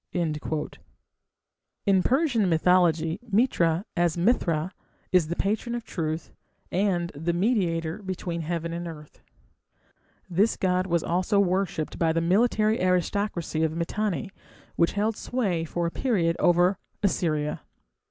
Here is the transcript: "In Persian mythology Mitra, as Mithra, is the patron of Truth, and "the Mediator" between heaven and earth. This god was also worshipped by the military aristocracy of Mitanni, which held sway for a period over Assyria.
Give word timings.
"In 0.13 0.41
Persian 2.03 2.49
mythology 2.49 3.19
Mitra, 3.31 3.85
as 3.95 4.17
Mithra, 4.17 4.71
is 5.11 5.27
the 5.27 5.35
patron 5.35 5.75
of 5.75 5.83
Truth, 5.83 6.31
and 6.71 7.11
"the 7.13 7.33
Mediator" 7.33 8.01
between 8.01 8.41
heaven 8.41 8.73
and 8.73 8.87
earth. 8.87 9.21
This 10.27 10.57
god 10.57 10.87
was 10.87 11.03
also 11.03 11.39
worshipped 11.39 11.99
by 11.99 12.13
the 12.13 12.19
military 12.19 12.81
aristocracy 12.81 13.61
of 13.61 13.77
Mitanni, 13.77 14.31
which 14.75 14.93
held 14.93 15.15
sway 15.17 15.65
for 15.65 15.85
a 15.85 15.91
period 15.91 16.35
over 16.39 16.79
Assyria. 17.03 17.61